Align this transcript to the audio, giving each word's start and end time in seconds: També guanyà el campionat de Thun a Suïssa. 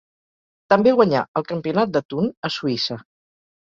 També 0.75 0.93
guanyà 1.01 1.23
el 1.43 1.47
campionat 1.53 1.95
de 1.99 2.05
Thun 2.11 2.35
a 2.47 2.55
Suïssa. 2.61 3.03